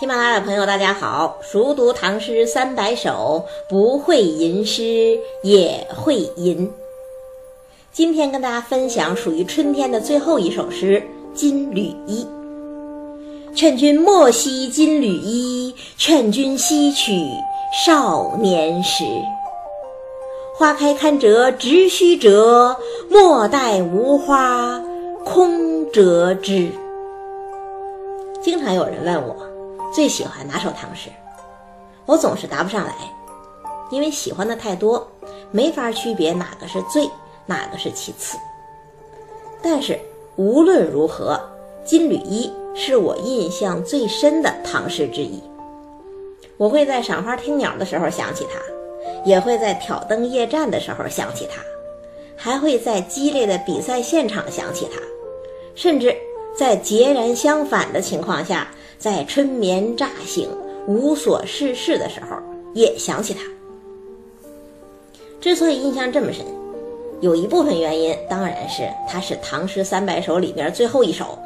[0.00, 1.36] 喜马拉雅的朋友，大家好！
[1.42, 6.72] 熟读唐诗三百首，不会吟诗也会吟。
[7.92, 11.02] 今天跟大家分享属于春天的最后一首诗
[11.36, 12.26] 《金缕衣》。
[13.54, 17.12] 劝君莫惜金缕衣，劝君惜取
[17.84, 19.04] 少年时。
[20.56, 22.74] 花开堪折直须折，
[23.10, 24.82] 莫待无花
[25.26, 26.70] 空折枝。
[28.40, 29.36] 经常有人问我
[29.92, 31.10] 最喜欢哪首唐诗，
[32.06, 32.94] 我总是答不上来，
[33.90, 35.10] 因为喜欢的太多，
[35.50, 37.10] 没法区别哪个是最，
[37.44, 38.38] 哪个是其次。
[39.60, 39.98] 但是
[40.36, 41.40] 无论如何，
[41.88, 45.42] 《金缕衣》是我印象最深的唐诗之一。
[46.56, 48.60] 我会在赏花听鸟的时候想起它，
[49.24, 51.60] 也会在挑灯夜战的时候想起它，
[52.36, 55.00] 还会在激烈的比赛现场想起它，
[55.74, 56.16] 甚至。
[56.58, 58.68] 在截然相反的情况下，
[59.00, 60.46] 在春眠乍醒、
[60.86, 62.36] 无所事事的时候，
[62.74, 63.40] 也想起他。
[65.40, 66.44] 之所以印象这么深，
[67.22, 71.38] 有一部分原因当然是他是唐诗三百首里边最后一首。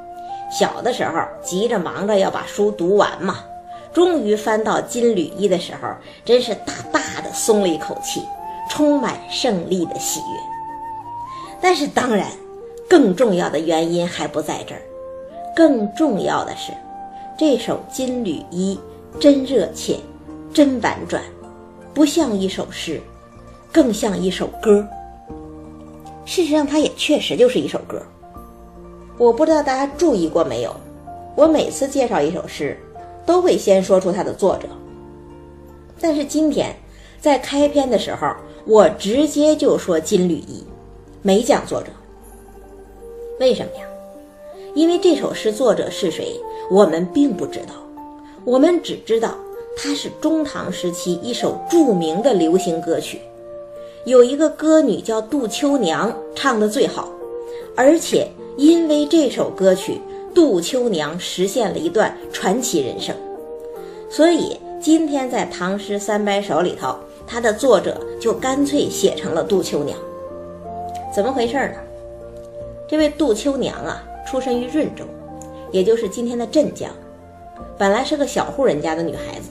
[0.51, 3.45] 小的时候急着忙着要把书读完嘛，
[3.93, 5.89] 终于翻到《金缕衣》的时候，
[6.25, 8.21] 真是大大的松了一口气，
[8.69, 10.37] 充满胜利的喜悦。
[11.61, 12.27] 但是当然，
[12.91, 14.83] 更重要的原因还不在这儿。
[15.57, 16.73] 更重要的是，
[17.37, 18.79] 这首《金缕衣》
[19.19, 19.99] 真热切，
[20.53, 21.21] 真婉转，
[21.93, 23.01] 不像一首诗，
[23.73, 24.87] 更像一首歌。
[26.25, 28.01] 事实上，它也确实就是一首歌。
[29.19, 30.73] 我不知道大家注意过没有，
[31.35, 32.79] 我每次介绍一首诗，
[33.27, 34.69] 都会先说出它的作者。
[36.01, 36.73] 但是今天
[37.21, 38.33] 在开篇的时候，
[38.65, 40.63] 我直接就说《金缕衣》，
[41.21, 41.89] 没讲作者。
[43.41, 43.85] 为什么呀？
[44.77, 47.75] 因为这首诗作者是谁，我们并不知道，
[48.45, 49.35] 我们只知道
[49.77, 53.21] 它是中唐时期一首著名的流行歌曲，
[54.05, 57.09] 有一个歌女叫杜秋娘唱的最好，
[57.77, 60.01] 而且因为这首歌曲，
[60.35, 63.15] 杜秋娘实现了一段传奇人生，
[64.09, 69.99] 所以今天在唐诗三百首里头，它的作者就干脆写成了杜秋娘。
[71.15, 71.77] 怎么回事呢？
[72.89, 74.03] 这位杜秋娘啊。
[74.27, 75.05] 出身于润州，
[75.75, 76.89] 也就是今天的镇江，
[77.77, 79.51] 本来是个小户人家的女孩子。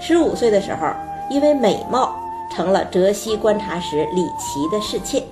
[0.00, 0.86] 十五岁的时候，
[1.28, 2.14] 因为美貌
[2.54, 5.24] 成了浙西观察使李琦的侍妾。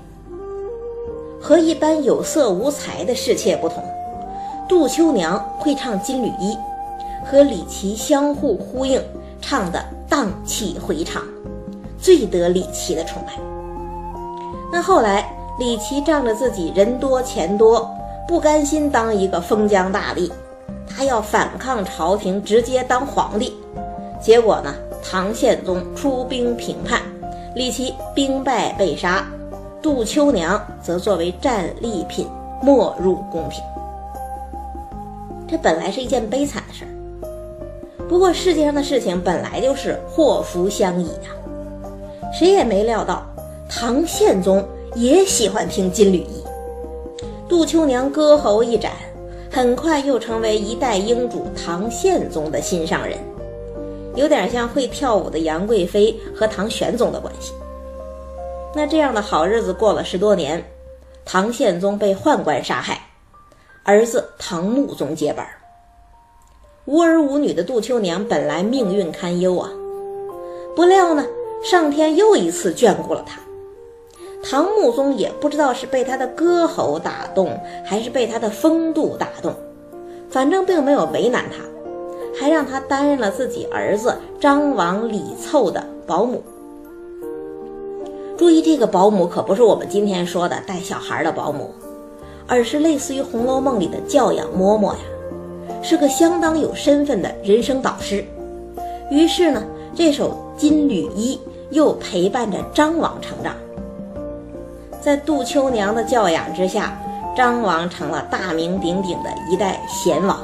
[1.40, 3.84] 和一般有色无才的侍妾不同，
[4.68, 6.58] 杜秋娘会唱《金缕衣》，
[7.24, 9.00] 和李琦相互呼应，
[9.40, 11.22] 唱的荡气回肠，
[12.00, 13.34] 最得李琦的宠爱。
[14.72, 17.88] 那后来，李琦仗着自己人多钱多。
[18.26, 20.30] 不甘心当一个封疆大吏，
[20.88, 23.54] 他要反抗朝廷，直接当皇帝。
[24.20, 27.02] 结果呢，唐宪宗出兵平叛，
[27.54, 29.26] 李琦兵败被杀，
[29.82, 32.26] 杜秋娘则作为战利品
[32.62, 33.62] 没入宫廷。
[35.46, 36.88] 这本来是一件悲惨的事儿。
[38.08, 41.30] 不过世界上的事情本来就是祸福相依呀，
[42.32, 43.22] 谁也没料到
[43.68, 46.43] 唐宪宗也喜欢听《金缕衣》。
[47.46, 48.92] 杜秋娘歌喉一展，
[49.52, 53.18] 很快又成为一代英主唐宪宗的心上人，
[54.14, 57.52] 有点像会跳舞的杨贵妃和唐玄宗的关系。
[58.74, 60.64] 那这样的好日子过了十多年，
[61.26, 62.98] 唐宪宗被宦官杀害，
[63.84, 65.46] 儿子唐穆宗接班。
[66.86, 69.70] 无儿无女的杜秋娘本来命运堪忧啊，
[70.74, 71.26] 不料呢，
[71.62, 73.38] 上天又一次眷顾了她。
[74.46, 79.54] 唐穆宗也不知道是被他的歌喉打动，还是被他的风度打动，
[80.28, 81.64] 反正并没有为难他，
[82.38, 86.42] 还让他担任了自己儿子张王李凑的保姆。
[88.36, 91.70] 注意，这个保姆可不是我们今天说的带小孩的保姆，
[92.46, 95.00] 而是类似于《红楼梦》里的教养嬷嬷呀，
[95.82, 98.22] 是个相当有身份的人生导师。
[99.10, 99.64] 于是呢，
[99.94, 100.30] 这首
[100.60, 101.40] 《金缕衣》
[101.70, 103.54] 又陪伴着张王成长。
[105.04, 106.98] 在杜秋娘的教养之下，
[107.36, 110.40] 张王成了大名鼎鼎的一代贤王。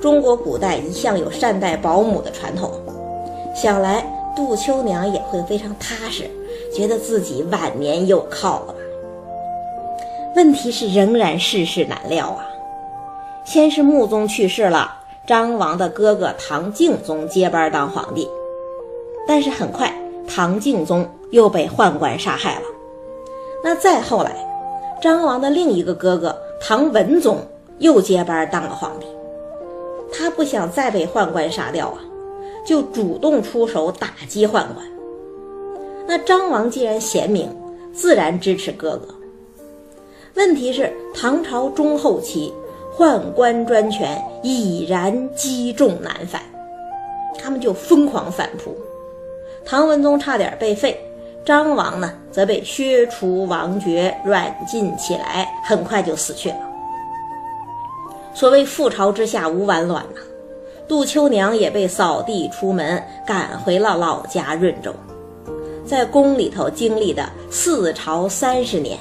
[0.00, 2.70] 中国古代一向有善待保姆的传统，
[3.54, 4.02] 想来
[4.34, 6.24] 杜秋娘也会非常踏实，
[6.74, 8.78] 觉得自己晚年有靠了吧？
[10.36, 12.46] 问题是仍然世事难料啊！
[13.44, 14.90] 先是穆宗去世了，
[15.26, 18.26] 张王的哥哥唐敬宗接班当皇帝，
[19.28, 19.94] 但是很快
[20.26, 22.62] 唐敬宗又被宦官杀害了。
[23.66, 24.30] 那再后来，
[25.02, 27.38] 张王的另一个哥哥唐文宗
[27.80, 29.06] 又接班当了皇帝。
[30.12, 31.98] 他不想再被宦官杀掉啊，
[32.64, 34.76] 就主动出手打击宦官。
[36.06, 37.50] 那张王既然贤明，
[37.92, 39.12] 自然支持哥哥。
[40.34, 42.54] 问题是唐朝中后期，
[42.96, 46.40] 宦官专权已然积重难返，
[47.36, 48.76] 他们就疯狂反扑。
[49.64, 51.05] 唐文宗差点被废，
[51.46, 56.56] 张王呢则被削除王爵，软禁起来，很快就死去了。
[58.34, 60.20] 所谓覆巢之下无完卵呐，
[60.88, 64.92] 杜秋娘也被扫地出门，赶回了老家润州，
[65.86, 68.98] 在宫里头经历的四朝三十年，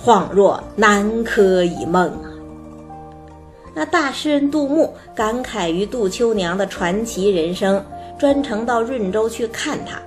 [0.00, 2.30] 恍若南柯一梦啊。
[3.74, 7.84] 那大诗人杜牧感慨于杜秋娘的传奇人生，
[8.16, 10.00] 专程到润州去看她。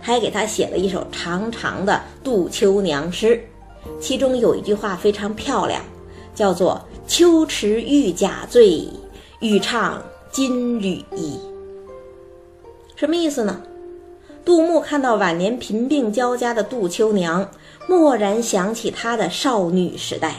[0.00, 3.42] 还给他写了一首长长的杜秋娘诗，
[4.00, 5.82] 其中有一句话非常漂亮，
[6.34, 8.88] 叫做“秋池玉甲醉，
[9.40, 11.38] 欲唱金缕衣”。
[12.96, 13.60] 什么意思呢？
[14.44, 17.48] 杜牧看到晚年贫病交加的杜秋娘，
[17.88, 20.34] 蓦然想起她的少女时代，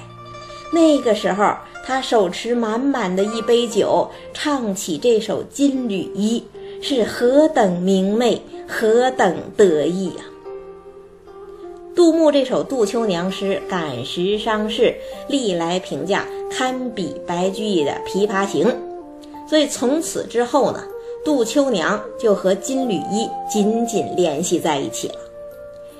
[0.73, 1.53] 那个时候
[1.85, 6.43] 她手持满满的一杯酒，唱起这首《金缕衣》。
[6.81, 10.23] 是何等明媚，何等得意呀！
[11.95, 14.93] 杜牧这首《杜秋娘》诗感时伤势，
[15.27, 18.67] 历来评价堪比白居易的《琵琶行》，
[19.49, 20.83] 所以从此之后呢，
[21.25, 25.15] 杜秋娘就和金缕衣紧紧联系在一起了。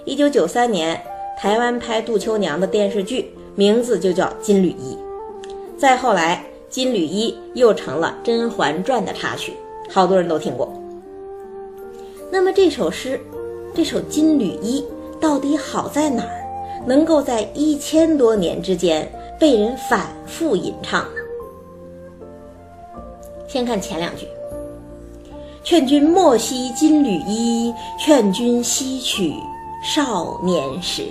[0.06, 1.02] 一九九三年，
[1.40, 4.96] 台湾拍杜秋娘的电视剧，名字就叫《金缕衣》。
[5.76, 9.54] 再后来，《金缕衣》又成了《甄嬛传》的插曲。
[9.90, 10.72] 好多人都听过。
[12.32, 13.20] 那么这首诗，
[13.74, 14.86] 这首《金缕衣》
[15.20, 16.84] 到底好在哪儿？
[16.86, 21.22] 能够在一千多年之间被人反复吟唱呢？
[23.48, 24.28] 先看前两句
[25.64, 29.34] ：“劝君莫惜金缕衣，劝君惜取
[29.84, 31.08] 少年时。”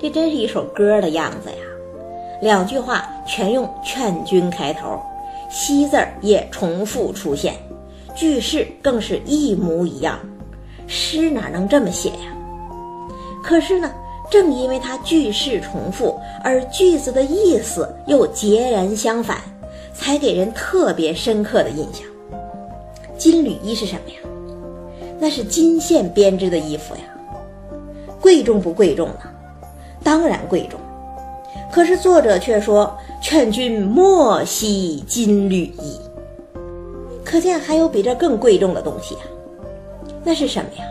[0.00, 1.56] 这真是一首歌的样子呀！
[2.40, 4.98] 两句话全用“劝君”开头。
[5.50, 7.54] 惜字儿也重复出现，
[8.18, 10.18] 句式更是一模一样，
[10.88, 12.36] 诗哪能这么写呀？
[13.44, 13.88] 可是呢，
[14.28, 19.38] 正因为它句式重复，而句子的意思又截然相反，
[19.94, 22.02] 才给人特别深刻的印象。
[23.16, 24.16] 金缕衣是什么呀？
[25.20, 27.02] 那是金线编织的衣服呀，
[28.20, 29.30] 贵重不贵重呢？
[30.02, 30.80] 当然贵重。
[31.72, 32.92] 可是作者却说。
[33.20, 35.98] 劝君莫惜金缕衣，
[37.28, 39.28] 可见还有比这更贵重的东西啊！
[40.24, 40.84] 那是什么呀？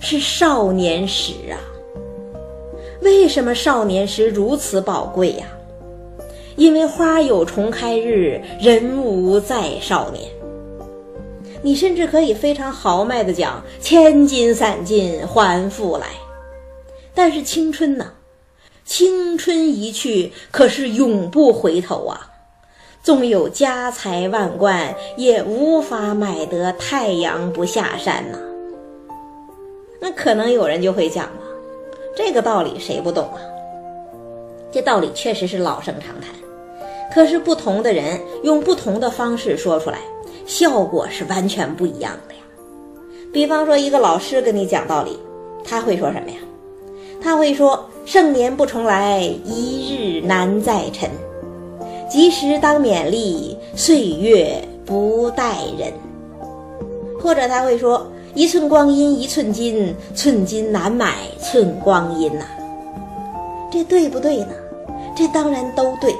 [0.00, 1.56] 是少年时啊！
[3.02, 5.46] 为什么少年时如此宝贵呀？
[6.56, 10.28] 因为花有重开日，人无再少年。
[11.62, 16.06] 你甚至可以非常豪迈地讲“千金散尽还复来”，
[17.14, 18.12] 但是青春呢？
[18.84, 22.27] 青春一去，可是永不回头啊！
[23.08, 28.38] 纵有家财万贯，也无法买得太阳不下山呐。
[29.98, 31.40] 那可能有人就会讲了，
[32.14, 33.40] 这个道理谁不懂啊？
[34.70, 36.28] 这道理确实是老生常谈，
[37.10, 40.00] 可是不同的人用不同的方式说出来，
[40.44, 42.40] 效果是完全不一样的呀。
[43.32, 45.18] 比方说，一个老师跟你讲道理，
[45.64, 46.36] 他会说什么呀？
[47.22, 47.82] 他会说。
[48.04, 51.10] 盛年不重来，一日难再晨。
[52.08, 55.92] 及时当勉励，岁月不待人。
[57.20, 62.44] 或者他会说：“一寸光阴一寸金，寸金难买寸光阴呐。”
[63.70, 64.54] 这对不对呢？
[65.14, 66.14] 这当然都对，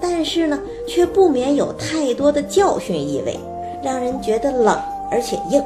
[0.00, 3.38] 但是呢，却不免有太多的教训意味，
[3.82, 4.78] 让人觉得冷
[5.10, 5.62] 而且硬。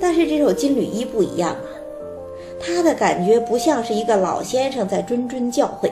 [0.00, 1.70] 但是这首《金缕衣》不一样啊。
[2.60, 5.90] 他的感觉不像是一个老先生在谆谆教诲，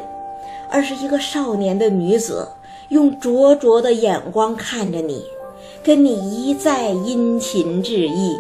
[0.73, 2.49] 而是一个少年的女子
[2.89, 5.23] 用灼灼的眼光看着你，
[5.85, 8.37] 跟你一再殷勤致意，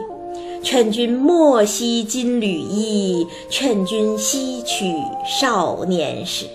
[0.63, 4.95] 劝君莫惜金缕衣，劝君惜取
[5.27, 6.47] 少年时。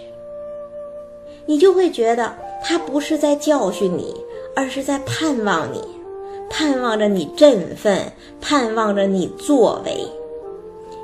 [1.45, 4.13] 你就会觉得他不是在教训你，
[4.55, 5.81] 而是在盼望你，
[6.49, 10.05] 盼望着你振奋，盼望着你作为。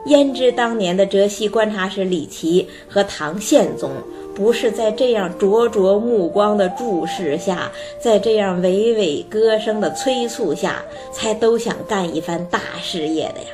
[0.08, 3.90] 焉知当年的浙西观察使李琦和唐宪宗，
[4.36, 13.48] 不是在这样灼灼目光的注视下，在这样娓娓歌声的催促下，才都想干一番大事业的呀？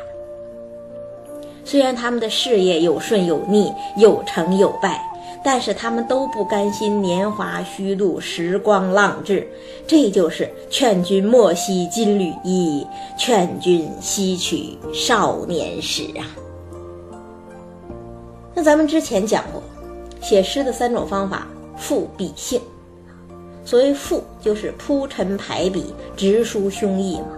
[1.66, 5.00] 虽然他们的事业有顺有逆，有成有败，
[5.44, 9.48] 但是他们都不甘心年华虚度，时光浪掷。
[9.86, 16.26] 这就是劝君莫惜金缕衣，劝君惜取少年时啊。
[18.56, 19.62] 那咱们之前讲过，
[20.22, 21.48] 写诗的三种方法：
[21.78, 22.60] 赋、比、兴。
[23.66, 27.38] 所谓赋，就是铺陈排比，直抒胸臆嘛。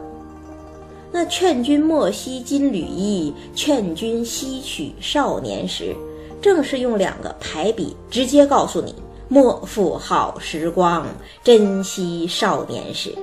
[1.11, 5.93] 那劝君莫惜金缕衣，劝君惜取少年时，
[6.41, 8.95] 正是用两个排比，直接告诉你
[9.27, 11.05] 莫负好时光，
[11.43, 13.13] 珍惜少年时。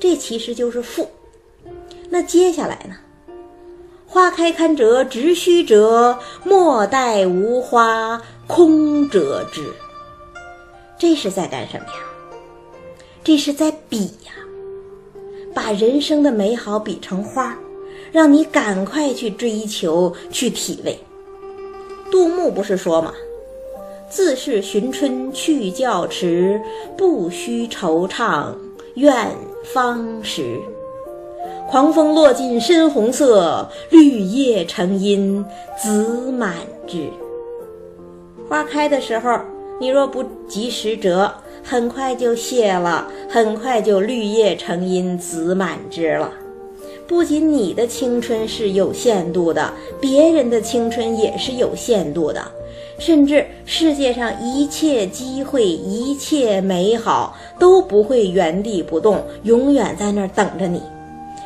[0.00, 1.06] 这其实就是赋。
[2.08, 2.94] 那接下来呢？
[4.06, 9.72] 花开堪折直须折，莫待无花空折枝。
[10.98, 11.92] 这是在干什么呀？
[13.22, 14.32] 这是在比呀，
[15.54, 17.56] 把人生的美好比成花，
[18.10, 20.98] 让你赶快去追求、去体味。
[22.10, 23.12] 杜牧不是说吗
[24.08, 26.58] ？“自是寻春去教迟，
[26.96, 28.46] 不须惆怅
[28.94, 29.30] 怨
[29.62, 30.58] 芳时。
[31.68, 35.44] 狂风落尽深红色，绿叶成荫
[35.78, 37.10] 子满枝。”
[38.48, 39.38] 花开的时候，
[39.78, 41.32] 你若不及时折。
[41.62, 46.32] 很快就谢了，很快就绿叶成荫，子满枝了。
[47.06, 52.40] 不仅你的青春是有限度的，别人的青春也是有限度的，
[52.98, 60.80] 甚至世界上一切机会、一切美好都不会原地不动，永远在那儿等着你。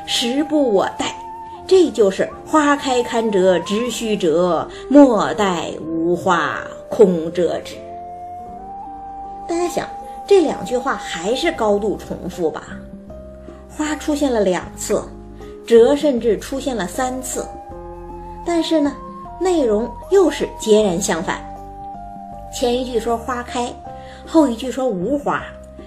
[0.07, 1.17] 时不我待，
[1.67, 6.61] 这就是花开堪折直须折，莫待无花
[6.95, 7.75] 空折枝。
[9.49, 9.89] 大家想。
[10.25, 12.79] 这两句话还是高度重复吧？
[13.69, 15.03] 花出现了两次，
[15.67, 17.45] 折甚至出现了三次，
[18.47, 18.95] 但是呢，
[19.41, 21.45] 内容又是截然相反。
[22.55, 23.71] 前一句说花开，
[24.25, 25.41] 后一句说无花；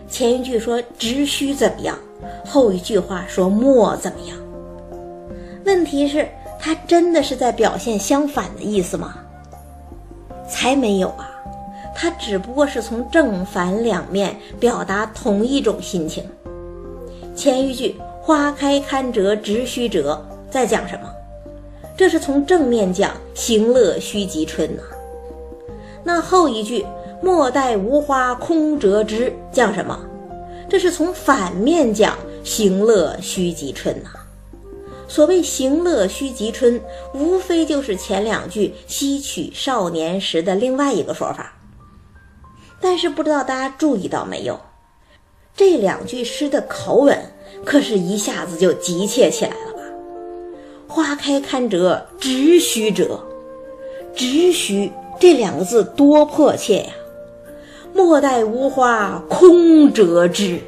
[0.10, 1.98] 前一句说只需怎么样，
[2.46, 4.38] 后一句话说莫怎么样。
[5.66, 6.28] 问题是，
[6.60, 9.16] 它真的是在表现相反的意思吗？
[10.56, 11.30] 才没有啊！
[11.94, 16.24] 它只不过是从正反两面表达同一种心情。
[17.36, 21.10] 前一句“花开堪折直须折”在讲什么？
[21.98, 24.82] 这是从正面讲“行乐须及春”呐。
[26.06, 26.86] 那后一句
[27.22, 30.00] “莫待无花空折枝”讲什么？
[30.70, 34.10] 这是从反面讲“行乐须及春”呐。
[35.16, 36.82] 所谓“行乐须及春”，
[37.16, 41.54] 无非就是前两句“吸取少年时”的另外一个说法。
[42.82, 44.60] 但是不知道大家注意到没有，
[45.56, 47.18] 这两句诗的口吻
[47.64, 49.80] 可是一下子就急切起来了吧？
[50.90, 53.24] 花开堪折直须折，
[54.14, 56.92] 直须这两个字多迫切呀！
[57.94, 60.60] 莫待无花空折枝，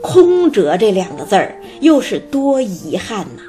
[0.00, 3.42] 空折这两个字儿又是多遗憾呐！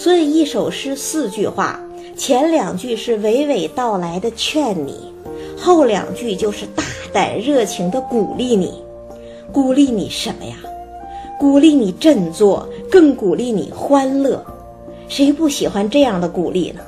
[0.00, 1.78] 所以一首诗四句话，
[2.16, 5.12] 前两句是娓娓道来的劝你。
[5.58, 8.82] 后两句就是大胆热情的鼓励你，
[9.52, 10.56] 鼓励你什么呀？
[11.38, 14.42] 鼓励你振作，更鼓励你欢乐。
[15.06, 16.80] 谁不喜欢这样的鼓励呢？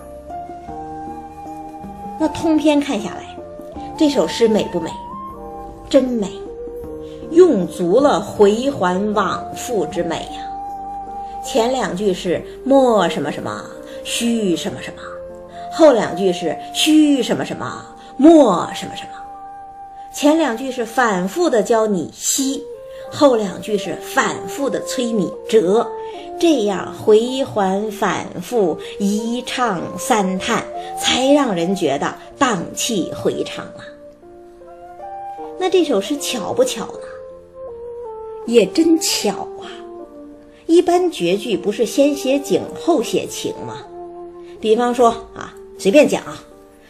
[2.18, 3.36] 那通篇看下来，
[3.98, 4.88] 这首诗美不美？
[5.86, 6.30] 真美，
[7.30, 10.41] 用足了回环往复之美呀。
[11.44, 13.64] 前两句是莫什么什么，
[14.04, 15.02] 须什么什么，
[15.72, 17.86] 后两句是须什么什么。
[18.18, 19.18] 莫什么什么，
[20.14, 22.62] 前两句是反复的教你吸，
[23.10, 25.90] 后两句是反复的催你折，
[26.38, 30.62] 这样回环反复，一唱三叹，
[31.00, 33.82] 才让人觉得荡气回肠啊。
[35.58, 37.08] 那这首诗巧不巧呢？
[38.46, 39.66] 也真巧啊！
[40.72, 43.84] 一般绝句不是先写景后写情吗？
[44.58, 46.42] 比方说啊，随便讲啊。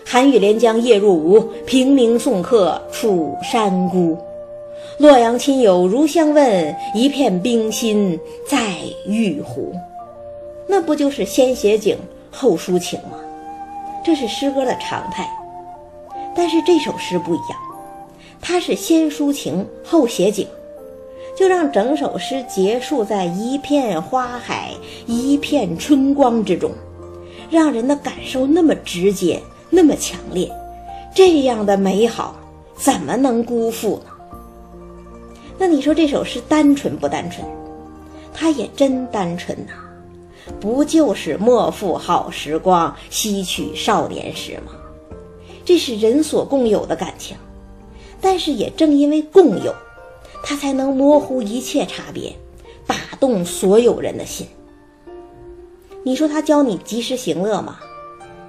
[0.06, 4.16] 寒雨连江夜入吴，平明送客楚山孤。
[4.98, 8.16] 洛阳亲友如相问，一片冰心
[8.48, 9.74] 在玉壶。
[10.68, 11.98] 那不就是先写景
[12.30, 13.18] 后抒情吗？
[14.04, 15.28] 这是诗歌的常态。
[16.36, 17.58] 但是这首诗不一样，
[18.40, 20.46] 它是先抒情后写景，
[21.42, 24.70] 就让整首诗结束在一片花海、
[25.06, 26.70] 一片春光之中，
[27.50, 29.42] 让人的感受那么直接。
[29.68, 30.48] 那么强烈，
[31.12, 32.36] 这样的美好
[32.76, 34.12] 怎么能辜负呢？
[35.58, 37.44] 那你说这首诗单纯不单纯？
[38.32, 39.72] 它也真单纯呐，
[40.60, 44.74] 不就是莫负好时光，惜取少年时吗？
[45.64, 47.36] 这是人所共有的感情。
[48.20, 49.74] 但是也正因为共有，
[50.42, 52.36] 他才能模糊一切差别，
[52.86, 54.46] 打动所有人的心。
[56.04, 57.78] 你说他教你及时行乐吗？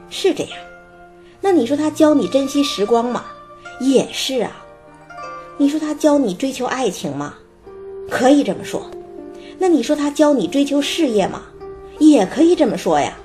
[0.09, 0.53] 是这样。
[1.39, 3.25] 那你说他教你珍惜时光吗？
[3.79, 4.65] 也是啊。
[5.57, 7.35] 你说他教你追求爱情吗？
[8.09, 8.89] 可以这么说。
[9.59, 11.43] 那你说他教你追求事业吗？
[12.00, 13.17] 也可以这么说呀。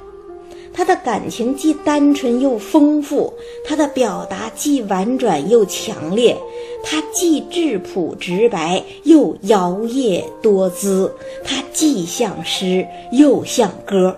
[0.79, 3.33] 他的感情既单纯又丰富，
[3.67, 6.37] 他的表达既婉转又强烈，
[6.85, 11.13] 他既质朴直白又摇曳多姿，
[11.45, 14.17] 他既像诗又像歌，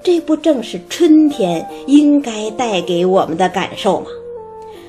[0.00, 4.06] 这不正是春天应该带给我们的感受吗？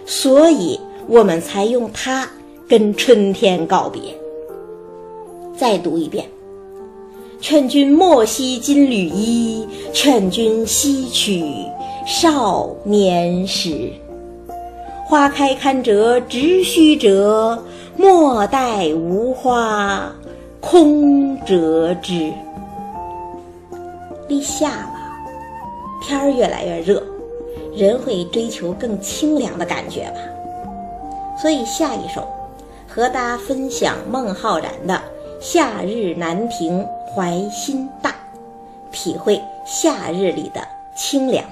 [0.05, 2.29] 所以我们才用它
[2.69, 3.99] 跟春天告别。
[5.57, 6.23] 再读一遍。
[7.39, 11.43] 劝君莫惜金缕衣，劝君惜取
[12.05, 13.91] 少年时。
[15.05, 17.63] 花开堪折直须折，
[17.95, 20.11] 莫待无花
[20.59, 22.33] 空折枝。
[24.27, 24.93] 立夏了，
[26.01, 27.01] 天儿越来越热，
[27.73, 30.19] 人会追求更清凉的感觉吧？
[31.39, 32.27] 所以下一首，
[32.87, 34.95] 和大家分享孟浩然的
[35.39, 36.79] 《夏日南亭》。
[37.17, 38.13] 怀心大，
[38.91, 40.61] 体会夏日里的
[40.93, 41.43] 清凉。